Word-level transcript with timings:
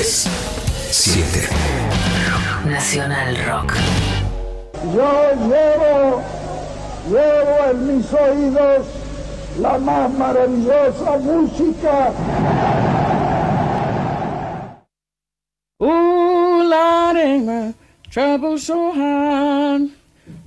3, 0.00 0.28
7. 0.90 1.50
Nacional 2.64 3.36
Rock. 3.46 3.74
Yo 4.94 5.34
llevo, 5.46 6.22
llevo 7.10 7.70
en 7.70 7.86
mis 7.86 8.10
oídos 8.10 8.86
la 9.58 9.76
más 9.76 10.10
maravillosa 10.12 11.18
música. 11.18 12.14
Ooh, 15.82 16.62
Lord, 16.62 17.16
ain't 17.18 17.44
my 17.44 17.74
trouble 18.10 18.58
so 18.58 18.92
hard. 18.92 19.90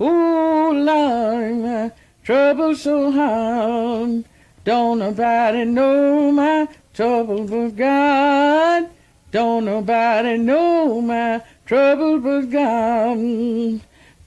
Ooh, 0.00 0.72
Lord, 0.72 1.44
ain't 1.44 1.62
my 1.62 1.92
trouble 2.24 2.74
so 2.74 3.12
hard. 3.12 4.24
Don't 4.64 4.98
nobody 4.98 5.64
know 5.64 6.32
my 6.32 6.66
trouble 6.92 7.44
but 7.44 7.76
God. 7.76 8.93
Don't 9.34 9.64
nobody 9.64 10.38
know 10.38 11.00
my 11.00 11.42
trouble 11.66 12.20
but 12.20 12.42
God. 12.42 13.80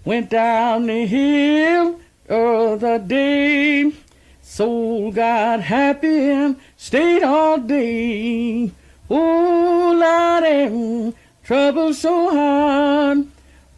Went 0.04 0.30
down 0.30 0.88
the 0.88 1.06
hill 1.06 2.02
the 2.28 2.36
other 2.38 3.00
day. 3.00 3.94
Soul 4.42 5.14
got 5.14 5.62
happy 5.62 6.30
and 6.32 6.58
stayed 6.76 7.24
all 7.24 7.58
day. 7.58 8.70
Oh, 9.10 9.94
Lord, 9.96 11.16
trouble 11.42 11.94
so 11.94 12.30
hard. 12.30 13.28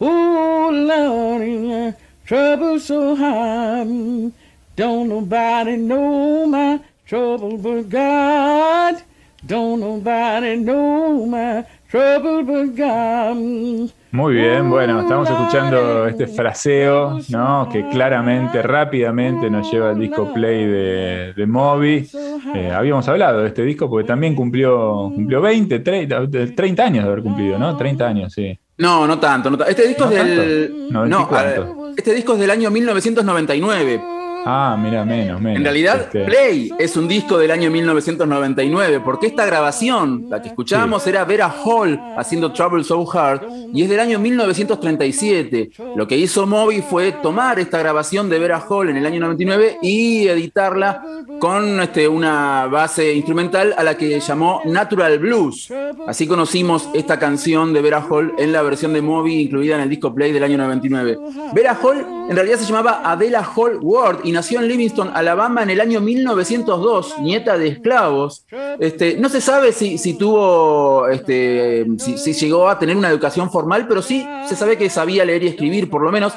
Oh, 0.00 0.70
Lord, 0.72 1.94
trouble 2.26 2.80
so 2.80 3.14
hard. 3.14 4.32
Don't 4.74 5.08
nobody 5.08 5.76
know 5.76 6.46
my 6.46 6.80
trouble 7.06 7.56
but 7.56 7.88
God. 7.88 9.02
Don't 9.50 9.80
nobody 9.80 10.58
know 10.58 11.26
my 11.26 11.64
trouble 11.90 12.44
but 12.44 12.76
God. 12.76 13.90
Muy 14.12 14.34
bien, 14.34 14.70
bueno, 14.70 15.00
estamos 15.00 15.28
escuchando 15.28 16.06
este 16.06 16.28
fraseo, 16.28 17.18
¿no? 17.30 17.68
Que 17.68 17.88
claramente, 17.88 18.62
rápidamente 18.62 19.50
nos 19.50 19.68
lleva 19.72 19.90
al 19.90 19.98
disco 19.98 20.32
Play 20.32 20.66
de, 20.66 21.32
de 21.34 21.46
Moby. 21.48 22.08
Eh, 22.54 22.70
habíamos 22.72 23.08
hablado 23.08 23.40
de 23.40 23.48
este 23.48 23.64
disco 23.64 23.90
porque 23.90 24.06
también 24.06 24.36
cumplió, 24.36 25.10
cumplió 25.12 25.40
20, 25.40 25.80
30, 25.80 26.28
30 26.54 26.84
años 26.84 27.04
de 27.04 27.10
haber 27.10 27.24
cumplido, 27.24 27.58
¿no? 27.58 27.76
30 27.76 28.06
años, 28.06 28.32
sí. 28.32 28.56
No, 28.78 29.04
no 29.04 29.18
tanto, 29.18 29.50
no 29.50 29.58
tanto. 29.58 29.68
Este 29.68 29.88
disco 29.88 30.04
¿No 30.04 30.10
es 30.12 30.16
del. 30.16 30.68
tanto? 30.90 31.08
No, 31.08 31.26
¿90 31.26 31.36
a 31.36 31.42
ver, 31.42 31.66
este 31.96 32.14
disco 32.14 32.34
es 32.34 32.38
del 32.38 32.50
año 32.52 32.70
1999. 32.70 34.19
Ah, 34.46 34.76
mira, 34.80 35.04
menos, 35.04 35.40
menos. 35.40 35.58
En 35.58 35.64
realidad, 35.64 36.00
Este, 36.02 36.24
Play 36.24 36.70
es 36.78 36.96
un 36.96 37.08
disco 37.08 37.38
del 37.38 37.50
año 37.50 37.70
1999, 37.70 39.00
porque 39.04 39.26
esta 39.26 39.44
grabación, 39.44 40.26
la 40.28 40.40
que 40.40 40.48
escuchábamos, 40.48 41.06
era 41.06 41.24
Vera 41.24 41.48
Hall 41.64 42.00
haciendo 42.16 42.52
Trouble 42.52 42.84
So 42.84 43.06
Hard, 43.10 43.42
y 43.72 43.82
es 43.82 43.88
del 43.88 44.00
año 44.00 44.18
1937. 44.18 45.70
Lo 45.96 46.06
que 46.06 46.16
hizo 46.16 46.46
Moby 46.46 46.82
fue 46.82 47.12
tomar 47.12 47.58
esta 47.58 47.78
grabación 47.78 48.28
de 48.28 48.38
Vera 48.38 48.60
Hall 48.68 48.88
en 48.90 48.96
el 48.96 49.06
año 49.06 49.20
99 49.20 49.78
y 49.82 50.28
editarla 50.28 51.02
con 51.38 51.80
este, 51.80 52.08
una 52.08 52.66
base 52.66 53.14
instrumental 53.14 53.74
a 53.76 53.82
la 53.82 53.96
que 53.96 54.20
llamó 54.20 54.62
Natural 54.64 55.18
Blues. 55.18 55.72
Así 56.06 56.26
conocimos 56.26 56.88
esta 56.94 57.18
canción 57.18 57.72
de 57.72 57.82
Vera 57.82 58.04
Hall 58.08 58.34
en 58.38 58.52
la 58.52 58.62
versión 58.62 58.92
de 58.92 59.02
Moby 59.02 59.40
incluida 59.40 59.76
en 59.76 59.82
el 59.82 59.88
disco 59.88 60.14
Play 60.14 60.32
del 60.32 60.44
año 60.44 60.58
99. 60.58 61.18
Vera 61.52 61.78
Hall 61.82 62.06
en 62.28 62.36
realidad 62.36 62.58
se 62.58 62.66
llamaba 62.66 63.02
Adela 63.04 63.42
Hall 63.54 63.78
Ward 63.80 64.20
nació 64.32 64.60
en 64.60 64.68
Livingston, 64.68 65.10
Alabama 65.14 65.62
en 65.62 65.70
el 65.70 65.80
año 65.80 66.00
1902, 66.00 67.14
nieta 67.20 67.58
de 67.58 67.68
esclavos. 67.68 68.44
Este, 68.78 69.16
no 69.16 69.28
se 69.28 69.40
sabe 69.40 69.72
si, 69.72 70.14
tuvo, 70.14 71.08
este, 71.08 71.86
si, 71.98 72.18
si 72.18 72.32
llegó 72.32 72.68
a 72.68 72.78
tener 72.78 72.96
una 72.96 73.10
educación 73.10 73.50
formal, 73.50 73.86
pero 73.88 74.02
sí 74.02 74.26
se 74.48 74.56
sabe 74.56 74.76
que 74.76 74.90
sabía 74.90 75.24
leer 75.24 75.44
y 75.44 75.48
escribir 75.48 75.90
por 75.90 76.02
lo 76.02 76.12
menos, 76.12 76.32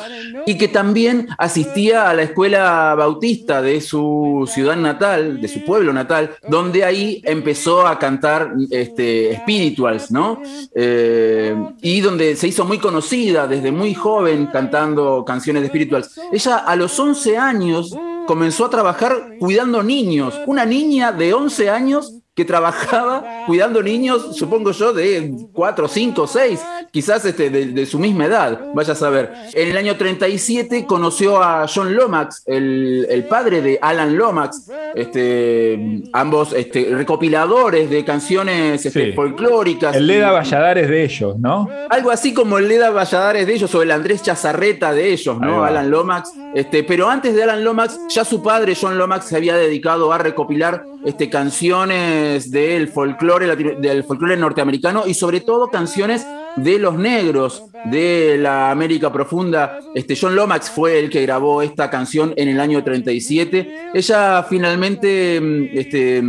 y 0.45 0.57
que 0.57 0.67
también 0.67 1.27
asistía 1.37 2.09
a 2.09 2.13
la 2.13 2.23
escuela 2.23 2.95
bautista 2.95 3.61
de 3.61 3.81
su 3.81 4.49
ciudad 4.51 4.75
natal, 4.75 5.41
de 5.41 5.47
su 5.47 5.63
pueblo 5.63 5.93
natal, 5.93 6.31
donde 6.47 6.83
ahí 6.83 7.21
empezó 7.23 7.87
a 7.87 7.97
cantar 7.99 8.53
este, 8.69 9.37
spirituals, 9.37 10.11
¿no? 10.11 10.41
Eh, 10.75 11.55
y 11.81 12.01
donde 12.01 12.35
se 12.35 12.47
hizo 12.47 12.65
muy 12.65 12.77
conocida 12.77 13.47
desde 13.47 13.71
muy 13.71 13.93
joven 13.93 14.47
cantando 14.47 15.23
canciones 15.25 15.63
de 15.63 15.69
spirituals. 15.69 16.19
Ella 16.31 16.57
a 16.57 16.75
los 16.75 16.99
11 16.99 17.37
años 17.37 17.82
comenzó 18.27 18.65
a 18.65 18.69
trabajar 18.69 19.37
cuidando 19.39 19.83
niños. 19.83 20.39
Una 20.45 20.65
niña 20.65 21.11
de 21.11 21.33
11 21.33 21.69
años 21.69 22.22
que 22.35 22.45
trabajaba 22.45 23.23
cuidando 23.45 23.81
niños, 23.83 24.35
supongo 24.35 24.71
yo, 24.71 24.91
de 24.93 25.31
4, 25.53 25.87
5, 25.87 26.27
6, 26.27 26.65
quizás 26.91 27.23
este, 27.25 27.49
de, 27.49 27.65
de 27.67 27.85
su 27.85 27.99
misma 27.99 28.25
edad, 28.25 28.59
vaya 28.73 28.93
a 28.93 28.95
saber. 28.95 29.31
En 29.53 29.69
el 29.69 29.77
año 29.77 29.95
37 29.97 30.85
conoció 30.85 31.41
a 31.43 31.67
John 31.73 31.93
Lomax, 31.95 32.43
el, 32.47 33.05
el 33.09 33.25
padre 33.25 33.61
de 33.61 33.77
Alan 33.81 34.15
Lomax, 34.17 34.69
este, 34.95 36.01
ambos 36.13 36.53
este, 36.53 36.85
recopiladores 36.95 37.89
de 37.89 38.03
canciones 38.03 38.85
este, 38.85 39.05
Sí. 39.07 39.11
folclóricas. 39.13 39.95
el 39.95 40.07
Leda 40.07 40.29
y- 40.29 40.33
Valladares 40.33 40.89
de 40.89 41.03
ellos, 41.03 41.37
¿no? 41.39 41.69
algo 41.89 42.11
así 42.11 42.33
como 42.33 42.57
el 42.57 42.67
Leda 42.67 42.89
Valladares 42.89 43.45
de 43.47 43.53
ellos 43.53 43.73
o 43.75 43.81
el 43.81 43.91
Andrés 43.91 44.23
Chazarreta 44.23 44.91
de 44.93 45.11
ellos, 45.13 45.39
¿no? 45.39 45.63
Alan 45.63 45.89
Lomax. 45.91 46.31
Este, 46.55 46.83
pero 46.83 47.09
antes 47.09 47.35
de 47.35 47.43
Alan 47.43 47.63
Lomax, 47.63 47.99
ya 48.09 48.23
su 48.25 48.41
padre, 48.41 48.75
John 48.79 48.97
Lomax, 48.97 49.25
se 49.25 49.35
había 49.37 49.55
dedicado 49.55 50.11
a 50.13 50.17
recopilar 50.17 50.83
este, 51.05 51.29
canciones 51.29 52.51
del 52.51 52.87
folclore, 52.87 53.55
del 53.55 54.03
folclore 54.03 54.37
norteamericano 54.37 55.03
y 55.07 55.13
sobre 55.13 55.41
todo 55.41 55.67
canciones 55.69 56.25
de 56.55 56.77
los 56.79 56.95
negros 56.95 57.63
de 57.85 58.37
la 58.39 58.69
América 58.71 59.11
Profunda. 59.11 59.79
Este, 59.95 60.15
John 60.19 60.35
Lomax 60.35 60.69
fue 60.69 60.99
el 60.99 61.09
que 61.09 61.21
grabó 61.23 61.61
esta 61.61 61.89
canción 61.89 62.33
en 62.37 62.47
el 62.49 62.59
año 62.59 62.83
37. 62.83 63.91
Ella 63.93 64.43
finalmente 64.47 65.41
mm, 65.41 65.77
este, 65.77 66.23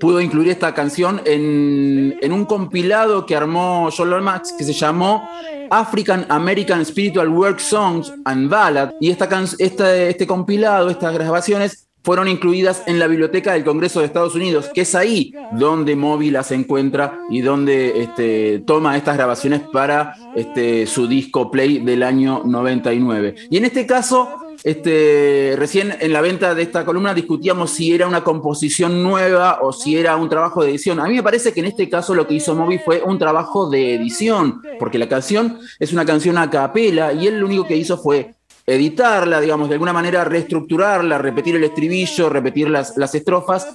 pudo 0.00 0.20
incluir 0.20 0.48
esta 0.50 0.72
canción 0.74 1.20
en, 1.24 2.16
en 2.20 2.32
un 2.32 2.44
compilado 2.44 3.26
que 3.26 3.36
armó 3.36 3.88
John 3.96 4.10
Lomax 4.10 4.52
que 4.56 4.64
se 4.64 4.72
llamó 4.72 5.28
African 5.70 6.26
American 6.28 6.84
Spiritual 6.84 7.28
Work 7.28 7.58
Songs 7.58 8.12
and 8.24 8.48
Ballad. 8.48 8.92
Y 9.00 9.10
esta, 9.10 9.28
esta- 9.58 9.96
este 9.96 10.26
compilado, 10.26 10.88
estas 10.90 11.14
grabaciones, 11.14 11.88
fueron 12.02 12.28
incluidas 12.28 12.82
en 12.86 12.98
la 12.98 13.06
biblioteca 13.06 13.52
del 13.52 13.64
Congreso 13.64 14.00
de 14.00 14.06
Estados 14.06 14.34
Unidos, 14.34 14.70
que 14.74 14.82
es 14.82 14.94
ahí 14.94 15.34
donde 15.52 15.96
Moby 15.96 16.30
las 16.30 16.50
encuentra 16.50 17.20
y 17.30 17.40
donde 17.40 18.02
este, 18.02 18.62
toma 18.66 18.96
estas 18.96 19.16
grabaciones 19.16 19.62
para 19.72 20.14
este, 20.34 20.86
su 20.86 21.06
disco 21.06 21.50
Play 21.50 21.78
del 21.78 22.02
año 22.02 22.42
99. 22.44 23.34
Y 23.50 23.56
en 23.56 23.64
este 23.64 23.86
caso, 23.86 24.28
este, 24.64 25.54
recién 25.56 25.94
en 26.00 26.12
la 26.12 26.20
venta 26.20 26.54
de 26.54 26.62
esta 26.62 26.84
columna 26.84 27.14
discutíamos 27.14 27.70
si 27.70 27.92
era 27.92 28.06
una 28.06 28.22
composición 28.22 29.02
nueva 29.02 29.58
o 29.62 29.72
si 29.72 29.96
era 29.96 30.16
un 30.16 30.28
trabajo 30.28 30.62
de 30.62 30.70
edición. 30.70 31.00
A 31.00 31.04
mí 31.04 31.14
me 31.14 31.22
parece 31.22 31.52
que 31.52 31.60
en 31.60 31.66
este 31.66 31.88
caso 31.88 32.14
lo 32.14 32.26
que 32.26 32.34
hizo 32.34 32.54
Moby 32.54 32.78
fue 32.78 33.02
un 33.02 33.18
trabajo 33.18 33.68
de 33.70 33.94
edición, 33.94 34.62
porque 34.78 34.98
la 34.98 35.08
canción 35.08 35.58
es 35.78 35.92
una 35.92 36.04
canción 36.04 36.38
a 36.38 36.50
capela 36.50 37.12
y 37.12 37.26
él 37.26 37.38
lo 37.38 37.46
único 37.46 37.66
que 37.66 37.76
hizo 37.76 37.98
fue 37.98 38.34
editarla, 38.74 39.40
digamos, 39.40 39.68
de 39.68 39.74
alguna 39.74 39.92
manera 39.92 40.24
reestructurarla, 40.24 41.18
repetir 41.18 41.56
el 41.56 41.64
estribillo, 41.64 42.28
repetir 42.28 42.68
las, 42.70 42.96
las 42.96 43.14
estrofas 43.14 43.66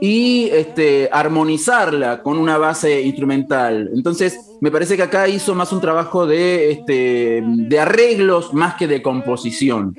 y 0.00 0.48
este, 0.52 1.08
armonizarla 1.12 2.22
con 2.22 2.38
una 2.38 2.58
base 2.58 3.00
instrumental. 3.02 3.90
Entonces, 3.94 4.38
me 4.60 4.70
parece 4.70 4.96
que 4.96 5.02
acá 5.02 5.28
hizo 5.28 5.54
más 5.54 5.72
un 5.72 5.80
trabajo 5.80 6.26
de, 6.26 6.70
este, 6.72 7.42
de 7.44 7.78
arreglos 7.80 8.52
más 8.52 8.74
que 8.74 8.86
de 8.86 9.00
composición. 9.02 9.94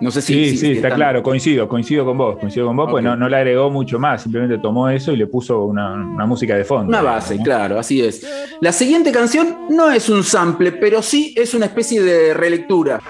No 0.00 0.12
sé 0.12 0.22
si. 0.22 0.32
Sí, 0.32 0.50
si- 0.50 0.56
sí, 0.58 0.66
está 0.74 0.86
están- 0.88 0.96
claro, 0.98 1.22
coincido, 1.24 1.68
coincido 1.68 2.04
con 2.04 2.16
vos, 2.16 2.38
coincido 2.38 2.66
con 2.68 2.76
vos, 2.76 2.88
pues 2.88 3.02
no, 3.02 3.16
no 3.16 3.28
le 3.28 3.36
agregó 3.36 3.68
mucho 3.68 3.98
más, 3.98 4.22
simplemente 4.22 4.56
tomó 4.58 4.88
eso 4.88 5.10
y 5.12 5.16
le 5.16 5.26
puso 5.26 5.64
una, 5.64 5.92
una 5.92 6.24
música 6.24 6.54
de 6.56 6.64
fondo. 6.64 6.86
Una 6.88 7.02
base, 7.02 7.34
¿no? 7.36 7.42
claro, 7.42 7.80
así 7.80 8.00
es. 8.00 8.24
La 8.60 8.70
siguiente 8.70 9.10
canción 9.10 9.56
no 9.70 9.90
es 9.90 10.08
un 10.08 10.22
sample, 10.22 10.70
pero 10.70 11.02
sí 11.02 11.34
es 11.36 11.52
una 11.52 11.66
especie 11.66 12.00
de 12.00 12.32
relectura. 12.32 13.00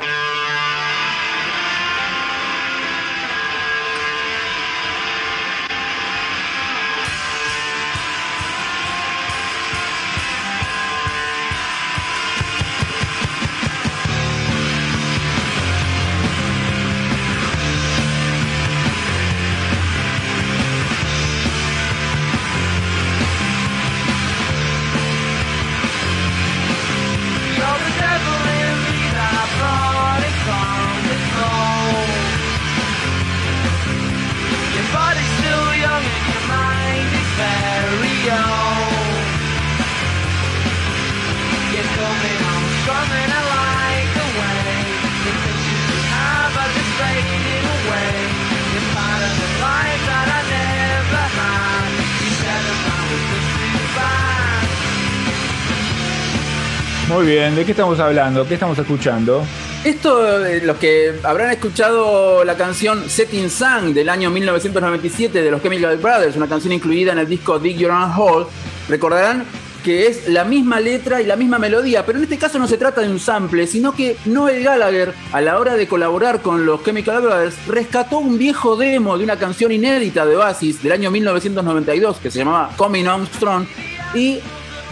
Muy 57.19 57.27
bien, 57.27 57.57
¿de 57.57 57.65
qué 57.65 57.73
estamos 57.73 57.99
hablando? 57.99 58.47
¿Qué 58.47 58.55
estamos 58.55 58.79
escuchando? 58.79 59.45
Esto, 59.83 60.47
eh, 60.47 60.61
los 60.65 60.77
que 60.77 61.15
habrán 61.25 61.51
escuchado 61.51 62.45
la 62.45 62.57
canción 62.57 63.11
Setting 63.11 63.51
Sun 63.51 63.93
del 63.93 64.09
año 64.09 64.31
1997 64.31 65.43
de 65.43 65.51
los 65.51 65.61
Chemical 65.61 65.97
Brothers, 65.97 66.37
una 66.37 66.47
canción 66.47 66.73
incluida 66.73 67.11
en 67.11 67.19
el 67.19 67.29
disco 67.29 67.59
Dig 67.59 67.77
Your 67.77 67.91
Own 67.91 68.13
Hole, 68.17 68.47
recordarán 68.89 69.45
que 69.83 70.07
es 70.07 70.29
la 70.29 70.45
misma 70.45 70.79
letra 70.79 71.21
y 71.21 71.27
la 71.27 71.35
misma 71.35 71.59
melodía, 71.59 72.07
pero 72.07 72.19
en 72.19 72.25
este 72.25 72.39
caso 72.39 72.57
no 72.61 72.69
se 72.69 72.79
trata 72.79 73.01
de 73.01 73.09
un 73.09 73.19
sample, 73.19 73.67
sino 73.67 73.97
que 73.97 74.17
Noel 74.25 74.63
Gallagher, 74.63 75.13
a 75.33 75.41
la 75.41 75.59
hora 75.59 75.75
de 75.75 75.89
colaborar 75.89 76.41
con 76.41 76.65
los 76.67 76.85
Chemical 76.85 77.21
Brothers, 77.21 77.57
rescató 77.67 78.19
un 78.19 78.39
viejo 78.39 78.77
demo 78.77 79.19
de 79.19 79.25
una 79.25 79.37
canción 79.37 79.73
inédita 79.73 80.25
de 80.25 80.37
Oasis 80.37 80.85
del 80.85 80.93
año 80.93 81.11
1992 81.11 82.19
que 82.19 82.31
se 82.31 82.39
llamaba 82.39 82.71
Coming 82.77 83.09
On 83.09 83.27
Strong 83.27 83.67
y 84.15 84.39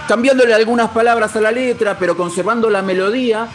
cambiándole 0.09 0.55
algunas 0.55 0.91
palabras 0.91 1.35
a 1.37 1.41
la 1.41 1.53
letra, 1.53 1.99
pero 1.99 2.17
conservando 2.17 2.71
la 2.71 2.83
melodía, 2.83 3.49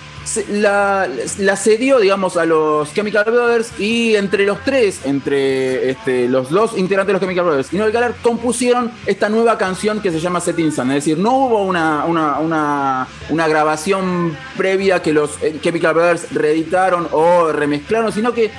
la, 0.50 1.10
la, 1.40 1.56
cedió, 1.58 2.00
digamos, 2.00 2.38
a 2.38 2.46
los 2.46 2.94
Chemical 2.94 3.26
Brothers 3.26 3.80
y 3.80 4.16
entre 4.16 4.46
los 4.46 4.64
tres, 4.64 5.02
entre 5.06 5.90
este, 5.90 6.30
los 6.30 6.50
dos 6.50 6.78
integrantes 6.78 7.08
de 7.08 7.14
los 7.14 7.22
Chemical 7.22 7.46
Brothers 7.46 7.74
y 7.74 7.78
Noel 7.78 7.92
Gallagher, 7.92 8.16
compusieron 8.22 8.92
esta 9.06 9.30
nueva 9.30 9.58
canción 9.58 10.00
que 10.00 10.12
se 10.12 10.20
llama 10.20 10.40
Setting 10.40 10.72
Sun. 10.72 10.90
Es 10.92 11.06
decir, 11.06 11.18
no 11.18 11.32
hubo 11.38 11.64
una, 11.64 12.06
una, 12.06 13.08
una, 13.30 13.48
grabación 13.48 14.38
previa 14.56 15.02
que 15.02 15.12
los 15.12 15.42
eh, 15.42 15.58
Chemical 15.62 15.96
Brothers 15.96 16.32
reeditaron 16.34 17.08
o 17.12 17.52
remezclaron, 17.52 18.12
sino 18.12 18.34
que 18.34 18.52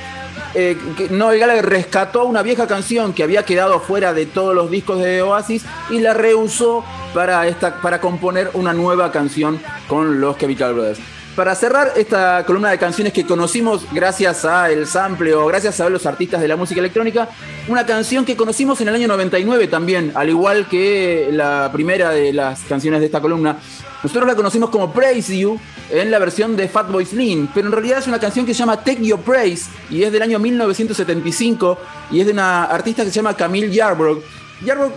eh, 0.54 0.76
Noel 1.10 1.38
Gallagher 1.38 1.66
rescató 1.66 2.24
una 2.24 2.42
vieja 2.42 2.66
canción 2.66 3.12
que 3.14 3.22
había 3.22 3.44
quedado 3.44 3.80
fuera 3.80 4.12
de 4.12 4.26
todos 4.26 4.54
los 4.54 4.70
discos 4.70 4.98
de 4.98 5.22
Oasis 5.22 5.64
y 5.90 6.00
la 6.00 6.12
reusó 6.12 6.84
para, 7.14 7.46
esta, 7.46 7.80
para 7.80 8.00
componer 8.00 8.50
una 8.54 8.72
nueva 8.72 9.10
canción 9.12 9.60
con 9.88 10.20
los 10.20 10.38
Chemical 10.38 10.74
Brothers. 10.74 11.00
Para 11.36 11.54
cerrar 11.54 11.92
esta 11.96 12.44
columna 12.44 12.70
de 12.70 12.78
canciones 12.78 13.14
que 13.14 13.24
conocimos 13.24 13.86
gracias 13.90 14.44
a 14.44 14.70
el 14.70 14.86
sample 14.86 15.32
o 15.32 15.46
gracias 15.46 15.80
a 15.80 15.88
los 15.88 16.04
artistas 16.04 16.42
de 16.42 16.48
la 16.48 16.56
música 16.56 16.78
electrónica, 16.80 17.26
una 17.68 17.86
canción 17.86 18.26
que 18.26 18.36
conocimos 18.36 18.82
en 18.82 18.88
el 18.88 18.96
año 18.96 19.08
99 19.08 19.66
también, 19.68 20.12
al 20.14 20.28
igual 20.28 20.68
que 20.68 21.30
la 21.32 21.70
primera 21.72 22.10
de 22.10 22.34
las 22.34 22.60
canciones 22.64 23.00
de 23.00 23.06
esta 23.06 23.22
columna. 23.22 23.56
Nosotros 24.02 24.26
la 24.26 24.34
conocimos 24.34 24.68
como 24.68 24.92
Praise 24.92 25.38
You 25.38 25.58
en 25.90 26.10
la 26.10 26.18
versión 26.18 26.54
de 26.54 26.68
Fatboy 26.68 27.06
Slim, 27.06 27.48
pero 27.54 27.66
en 27.66 27.72
realidad 27.72 28.00
es 28.00 28.08
una 28.08 28.18
canción 28.18 28.44
que 28.44 28.52
se 28.52 28.58
llama 28.58 28.76
Take 28.76 29.02
Your 29.02 29.20
Praise 29.20 29.70
y 29.88 30.02
es 30.02 30.12
del 30.12 30.20
año 30.20 30.38
1975 30.38 31.78
y 32.10 32.20
es 32.20 32.26
de 32.26 32.32
una 32.32 32.64
artista 32.64 33.04
que 33.04 33.10
se 33.10 33.16
llama 33.16 33.34
Camille 33.34 33.70
Yarbrough. 33.70 34.22
Yarbrough 34.66 34.92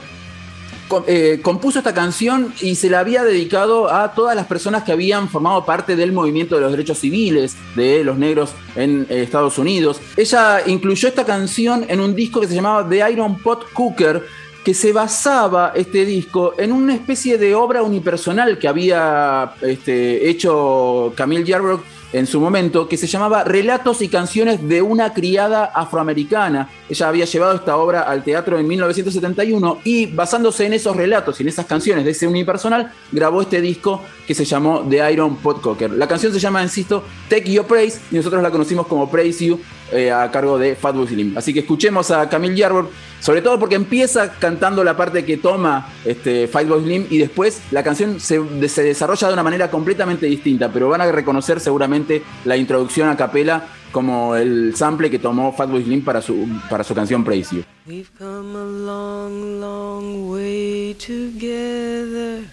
eh, 1.07 1.39
compuso 1.41 1.79
esta 1.79 1.93
canción 1.93 2.53
y 2.61 2.75
se 2.75 2.89
la 2.89 2.99
había 2.99 3.23
dedicado 3.23 3.91
a 3.91 4.13
todas 4.13 4.35
las 4.35 4.45
personas 4.45 4.83
que 4.83 4.91
habían 4.91 5.29
formado 5.29 5.65
parte 5.65 5.95
del 5.95 6.11
movimiento 6.11 6.55
de 6.55 6.61
los 6.61 6.71
derechos 6.71 6.99
civiles 6.99 7.55
de 7.75 8.03
los 8.03 8.17
negros 8.17 8.51
en 8.75 9.07
eh, 9.09 9.23
Estados 9.23 9.57
Unidos. 9.57 9.99
Ella 10.15 10.61
incluyó 10.65 11.07
esta 11.07 11.25
canción 11.25 11.85
en 11.87 11.99
un 11.99 12.15
disco 12.15 12.39
que 12.39 12.47
se 12.47 12.55
llamaba 12.55 12.87
The 12.87 13.11
Iron 13.11 13.39
Pot 13.39 13.71
Cooker, 13.73 14.25
que 14.65 14.73
se 14.73 14.91
basaba 14.91 15.73
este 15.75 16.05
disco 16.05 16.55
en 16.57 16.71
una 16.71 16.95
especie 16.95 17.37
de 17.37 17.53
obra 17.53 17.83
unipersonal 17.83 18.57
que 18.57 18.67
había 18.67 19.53
este, 19.61 20.27
hecho 20.27 21.13
Camille 21.15 21.43
Yarbrough 21.43 21.81
en 22.13 22.25
su 22.25 22.39
momento, 22.39 22.87
que 22.87 22.97
se 22.97 23.05
llamaba 23.05 23.43
Relatos 23.43 24.01
y 24.01 24.07
canciones 24.07 24.67
de 24.67 24.81
una 24.81 25.13
criada 25.13 25.65
afroamericana. 25.65 26.69
Ella 26.89 27.09
había 27.09 27.25
llevado 27.25 27.55
esta 27.55 27.77
obra 27.77 28.01
al 28.01 28.23
teatro 28.23 28.57
en 28.57 28.65
1971 28.67 29.81
y 29.83 30.07
basándose 30.07 30.65
en 30.65 30.73
esos 30.73 30.95
relatos 30.95 31.39
y 31.39 31.43
en 31.43 31.49
esas 31.49 31.67
canciones 31.67 32.03
de 32.03 32.11
ese 32.11 32.25
unipersonal, 32.25 32.91
grabó 33.11 33.41
este 33.41 33.61
disco 33.61 34.01
que 34.25 34.33
se 34.33 34.45
llamó 34.45 34.83
The 34.89 35.11
Iron 35.11 35.35
Potcocker. 35.35 35.91
La 35.91 36.07
canción 36.07 36.33
se 36.33 36.39
llama, 36.39 36.63
insisto, 36.63 37.03
Take 37.29 37.51
Your 37.51 37.67
Praise 37.67 37.99
y 38.09 38.15
nosotros 38.15 38.41
la 38.41 38.49
conocimos 38.49 38.87
como 38.87 39.11
Praise 39.11 39.45
You 39.45 39.59
eh, 39.91 40.11
a 40.11 40.31
cargo 40.31 40.57
de 40.57 40.75
Fatboy 40.75 41.07
Slim. 41.07 41.37
Así 41.37 41.53
que 41.53 41.59
escuchemos 41.59 42.09
a 42.11 42.27
Camille 42.27 42.55
Yarbrough, 42.55 42.89
sobre 43.19 43.41
todo 43.41 43.59
porque 43.59 43.75
empieza 43.75 44.31
cantando 44.33 44.83
la 44.83 44.97
parte 44.97 45.25
que 45.25 45.37
toma 45.37 45.89
este, 46.03 46.47
Fatboy 46.47 46.83
Slim 46.83 47.07
y 47.09 47.19
después 47.19 47.61
la 47.71 47.83
canción 47.83 48.19
se, 48.19 48.39
desarrolla 48.39 49.27
de 49.27 49.33
una 49.33 49.43
manera 49.43 49.69
completamente 49.69 50.25
distinta, 50.25 50.69
pero 50.71 50.89
van 50.89 51.01
a 51.01 51.11
reconocer 51.11 51.59
seguramente 51.59 52.23
la 52.45 52.57
introducción 52.57 53.09
a 53.09 53.15
capela 53.15 53.67
como 53.91 54.35
el 54.35 54.75
sample 54.75 55.09
que 55.09 55.19
tomó 55.19 55.53
Fatboy 55.53 55.83
Slim 55.83 56.03
para 56.03 56.21
su, 56.21 56.47
para 56.69 56.83
su 56.83 56.93
canción 56.95 57.23
Praise 57.23 57.55
You. 57.55 57.63
We've 57.87 58.09
come 58.17 58.57
a 58.57 58.63
long, 58.63 59.61
long 59.61 60.31
way 60.31 60.95
together 60.95 62.45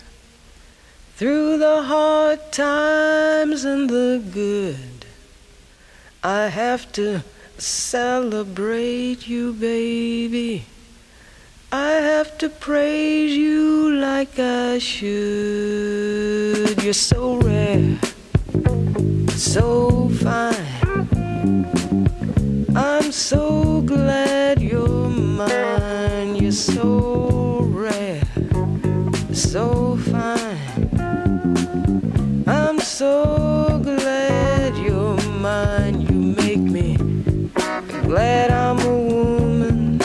through 1.17 1.59
the 1.59 1.83
hard 1.83 2.41
times 2.53 3.65
and 3.65 3.89
the 3.89 4.21
good. 4.35 4.92
I 6.25 6.47
have 6.47 6.93
to 6.93 7.25
celebrate 7.59 9.27
you, 9.27 9.53
baby. 9.55 10.65
I 11.73 11.91
have 11.95 12.39
to 12.39 12.49
praise 12.49 13.37
you 13.37 13.97
like 13.97 14.39
I 14.39 14.79
should. 14.79 15.11
You're 16.81 16.93
so 16.93 17.39
rare, 17.39 17.99
so 19.31 20.11
fine. 20.23 20.55
I'm 22.77 23.11
so 23.11 23.81
glad 23.81 24.63
you're 24.63 25.09
mine. 25.09 26.37
You're 26.37 26.53
so 26.53 27.67
rare, 27.73 28.23
so 29.33 29.97
fine. 29.97 30.57
I'm 32.47 32.79
so 32.79 33.82
glad 38.13 38.51
I'm 38.51 38.79
a 38.81 38.95
woman, 38.95 39.99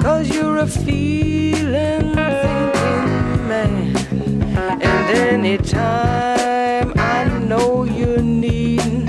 cause 0.00 0.28
you're 0.28 0.58
a 0.58 0.66
feeling, 0.66 2.14
thinking 2.16 3.46
man. 3.46 3.94
And 4.58 5.06
anytime 5.30 6.92
I 6.98 7.22
know 7.46 7.84
you're 7.84 8.20
needing, 8.20 9.08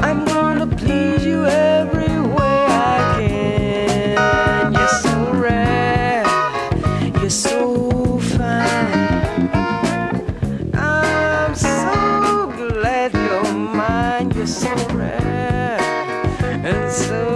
I'm 0.00 0.24
gonna 0.26 0.68
please 0.68 1.26
you 1.26 1.44
every 1.44 2.20
way 2.20 2.66
I 2.68 3.16
can. 3.18 4.72
You're 4.72 4.96
so 5.06 5.32
rare, 5.32 6.24
you're 7.20 7.30
so 7.30 8.20
fine. 8.36 9.50
I'm 10.72 11.54
so 11.56 12.52
glad 12.56 13.12
you're 13.12 13.52
mine, 13.52 14.30
you're 14.36 14.46
so 14.46 14.72
rare 14.94 15.80
and 16.64 16.92
so. 16.92 17.29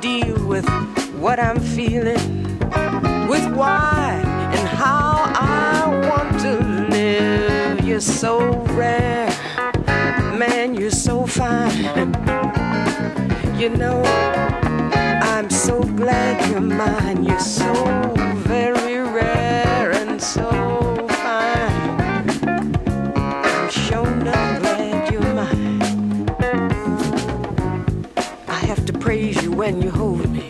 Deal 0.00 0.46
with 0.46 0.66
what 1.14 1.38
I'm 1.38 1.60
feeling, 1.60 2.58
with 3.28 3.46
why 3.54 4.22
and 4.24 4.68
how 4.68 5.30
I 5.36 6.08
want 6.08 6.40
to 6.40 6.58
live. 6.90 7.84
You're 7.84 8.00
so 8.00 8.52
rare, 8.72 9.28
man, 10.38 10.74
you're 10.74 10.90
so 10.90 11.26
fine. 11.26 12.14
You 13.58 13.68
know, 13.68 14.02
I'm 15.22 15.50
so 15.50 15.82
glad 15.82 16.50
you're 16.50 16.60
mine. 16.60 17.24
You're 17.24 17.38
so 17.38 18.19
when 29.60 29.82
you 29.82 29.90
hold 29.90 30.26
me. 30.30 30.48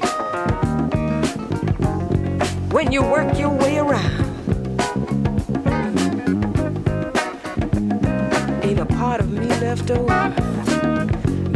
When 2.71 2.93
you 2.93 3.02
work 3.02 3.37
your 3.37 3.50
way 3.50 3.79
around. 3.79 4.21
Ain't 8.62 8.79
a 8.79 8.87
part 8.87 9.19
of 9.19 9.33
me 9.33 9.49
left 9.67 9.90
over 9.90 10.07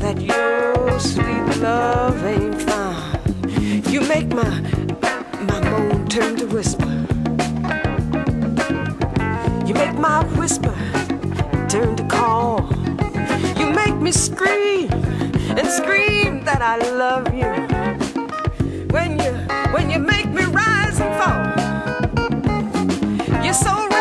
that 0.03 0.21
your 0.21 0.99
sweet 0.99 1.47
love 1.63 2.25
ain't 2.25 2.61
found. 2.61 3.21
You 3.89 4.01
make 4.01 4.27
my 4.35 4.51
my 5.49 5.61
moan 5.71 6.09
turn 6.09 6.35
to 6.39 6.47
whisper. 6.47 6.93
You 9.65 9.75
make 9.75 9.95
my 9.95 10.25
whisper 10.41 10.75
turn 11.69 11.95
to 11.95 12.05
call. 12.09 12.69
You 13.57 13.71
make 13.71 13.95
me 13.95 14.11
scream 14.11 14.91
and 15.57 15.69
scream 15.69 16.45
that 16.45 16.61
I 16.61 16.77
love 16.91 17.33
you. 17.33 17.53
When 18.89 19.19
you 19.19 19.33
when 19.73 19.91
you 19.91 19.99
make 19.99 20.29
me 20.31 20.45
rise 20.45 21.01
and 21.01 21.15
fall, 21.21 21.45
you're 23.45 23.55
so 23.55 23.94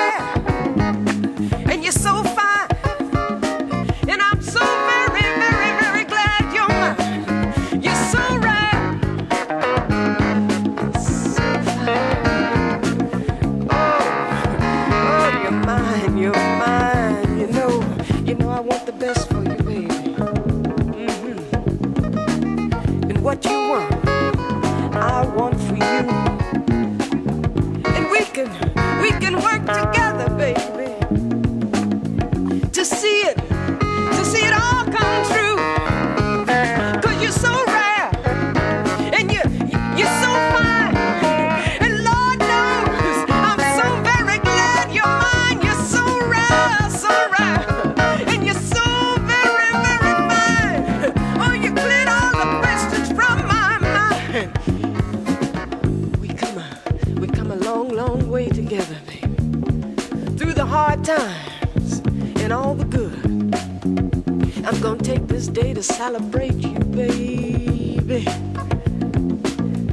celebrate 66.13 66.61
you, 66.61 66.77
baby. 66.93 68.23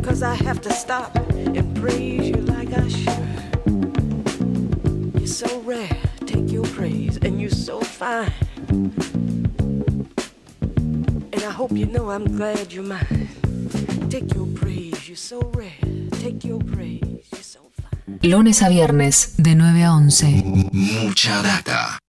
Cause 0.03 0.23
I 0.23 0.35
have 0.35 0.61
to 0.61 0.71
stop 0.71 1.17
and 1.17 1.75
praise 1.81 2.29
you 2.29 2.37
like 2.37 2.71
I 2.75 2.89
should. 2.89 3.25
You're 5.15 5.27
so 5.27 5.61
rare, 5.61 5.97
take 6.27 6.53
your 6.53 6.67
praise, 6.77 7.17
and 7.23 7.41
you're 7.41 7.49
so 7.69 7.81
fine. 7.81 8.35
And 11.33 11.43
I 11.43 11.53
hope 11.59 11.73
you 11.73 11.87
know 11.87 12.11
I'm 12.11 12.27
glad 12.37 12.71
you're 12.71 12.85
mine. 12.85 13.29
Take 14.11 14.35
your 14.35 14.49
praise, 14.55 15.09
you're 15.09 15.17
so 15.17 15.41
rare. 15.55 15.73
Take 16.21 16.45
your 16.45 16.59
praise, 16.59 17.25
you're 17.33 17.49
so 17.57 17.61
fine. 17.81 18.19
Lunes 18.23 18.61
a 18.61 18.69
viernes 18.69 19.37
de 19.39 19.55
9 19.55 19.83
a 19.83 19.87
11. 19.87 20.69
Mucha 20.73 21.41
data. 21.43 21.99